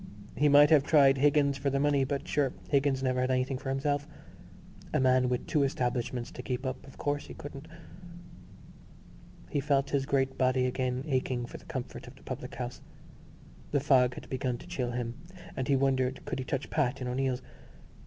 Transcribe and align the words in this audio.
He 0.35 0.49
might 0.49 0.71
have 0.71 0.81
tried 0.83 1.19
Higgins 1.19 1.59
for 1.59 1.69
the 1.69 1.79
money, 1.79 2.03
but 2.05 2.27
sure 2.27 2.53
Higgins 2.69 3.03
never 3.03 3.21
had 3.21 3.29
anything 3.29 3.59
for 3.59 3.69
himself. 3.69 4.07
A 4.95 4.99
man 4.99 5.29
with 5.29 5.45
two 5.45 5.61
establishments 5.63 6.31
to 6.31 6.41
keep 6.41 6.65
up, 6.65 6.87
of 6.87 6.97
course 6.97 7.27
he 7.27 7.35
couldn't.... 7.35 7.67
He 9.51 9.59
felt 9.59 9.91
his 9.91 10.07
great 10.07 10.39
body 10.39 10.65
again 10.65 11.03
aching 11.05 11.45
for 11.45 11.59
the 11.59 11.65
comfort 11.65 12.07
of 12.07 12.15
the 12.15 12.23
public 12.23 12.55
house. 12.55 12.81
The 13.69 13.79
fog 13.79 14.15
had 14.15 14.27
begun 14.27 14.57
to 14.57 14.65
chill 14.67 14.89
him 14.89 15.13
and 15.55 15.67
he 15.67 15.75
wondered 15.75 16.25
could 16.25 16.39
he 16.39 16.45
touch 16.45 16.71
Pat 16.71 16.99
in 16.99 17.07
O'Neill's. 17.07 17.43